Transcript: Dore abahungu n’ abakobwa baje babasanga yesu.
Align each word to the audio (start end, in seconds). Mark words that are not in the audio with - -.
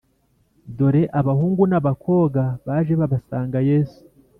Dore 0.77 1.03
abahungu 1.19 1.63
n’ 1.67 1.73
abakobwa 1.79 2.41
baje 2.65 2.93
babasanga 3.01 3.57
yesu. 3.69 4.01